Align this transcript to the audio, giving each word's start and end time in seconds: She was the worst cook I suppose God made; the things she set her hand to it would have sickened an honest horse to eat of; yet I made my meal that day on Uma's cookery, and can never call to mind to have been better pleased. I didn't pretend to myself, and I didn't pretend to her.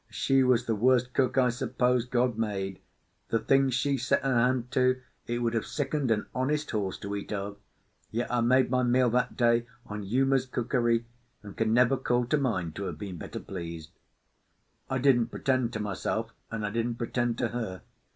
She 0.09 0.41
was 0.43 0.65
the 0.65 0.73
worst 0.73 1.13
cook 1.13 1.37
I 1.37 1.49
suppose 1.49 2.05
God 2.05 2.35
made; 2.35 2.81
the 3.29 3.37
things 3.37 3.75
she 3.75 3.97
set 3.97 4.23
her 4.23 4.33
hand 4.35 4.71
to 4.71 4.99
it 5.27 5.37
would 5.43 5.53
have 5.53 5.67
sickened 5.67 6.09
an 6.09 6.25
honest 6.33 6.71
horse 6.71 6.97
to 7.01 7.15
eat 7.15 7.31
of; 7.31 7.59
yet 8.09 8.31
I 8.33 8.41
made 8.41 8.71
my 8.71 8.81
meal 8.81 9.11
that 9.11 9.37
day 9.37 9.67
on 9.85 10.01
Uma's 10.01 10.47
cookery, 10.47 11.05
and 11.43 11.55
can 11.55 11.71
never 11.71 11.97
call 11.97 12.25
to 12.25 12.37
mind 12.39 12.75
to 12.77 12.85
have 12.85 12.97
been 12.97 13.17
better 13.17 13.39
pleased. 13.39 13.91
I 14.89 14.97
didn't 14.97 15.27
pretend 15.27 15.71
to 15.73 15.79
myself, 15.79 16.31
and 16.49 16.65
I 16.65 16.71
didn't 16.71 16.95
pretend 16.95 17.37
to 17.37 17.49
her. 17.49 17.83